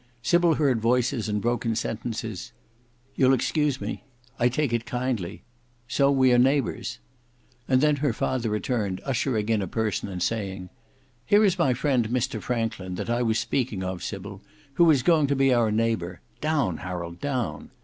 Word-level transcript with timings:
Sybil 0.23 0.55
heard 0.55 0.81
voices 0.81 1.29
and 1.29 1.39
broken 1.39 1.75
sentences: 1.75 2.53
"You'll 3.15 3.35
excuse 3.35 3.79
me"—"I 3.79 4.49
take 4.49 4.73
it 4.73 4.87
kindly"—"So 4.87 6.09
we 6.09 6.33
are 6.33 6.39
neighbours." 6.39 6.97
And 7.67 7.81
then 7.81 7.97
her 7.97 8.11
father 8.11 8.49
returned, 8.49 8.99
ushering 9.05 9.47
in 9.49 9.61
a 9.61 9.67
person 9.67 10.09
and 10.09 10.23
saying, 10.23 10.71
"Here 11.23 11.45
is 11.45 11.59
my 11.59 11.75
friend 11.75 12.09
Mr 12.09 12.41
Franklin 12.41 12.95
that 12.95 13.11
I 13.11 13.21
was 13.21 13.37
speaking 13.37 13.83
of, 13.83 14.01
Sybil, 14.01 14.41
who 14.73 14.89
is 14.89 15.03
going 15.03 15.27
to 15.27 15.35
be 15.35 15.53
our 15.53 15.69
neighbour; 15.69 16.21
down 16.41 16.77
Harold, 16.77 17.19
down!" 17.19 17.69